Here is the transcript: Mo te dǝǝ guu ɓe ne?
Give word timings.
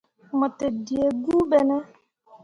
Mo 0.37 0.47
te 0.57 0.67
dǝǝ 0.85 1.05
guu 1.23 1.41
ɓe 1.49 1.59
ne? 1.69 1.77